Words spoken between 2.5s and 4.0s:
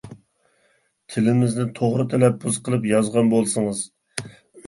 قىلىپ يازغان بولسىڭىز!